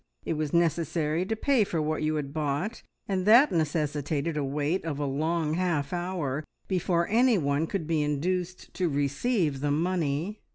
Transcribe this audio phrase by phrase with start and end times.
[0.25, 4.83] It was necessary to pay for what you had bought, and that necessitated a wait
[4.83, 10.41] of a long half hour before anyone could be induced to receive the money.